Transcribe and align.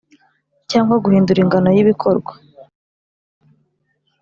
Cyangwa 0.71 0.95
guhindura 1.03 1.39
ingano 1.41 1.69
y 1.75 1.79
ibikorwa 1.83 2.33